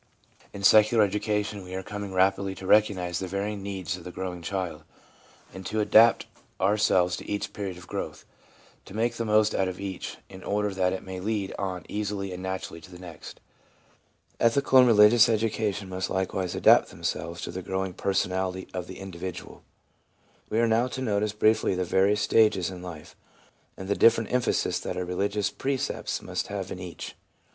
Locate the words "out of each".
9.53-10.17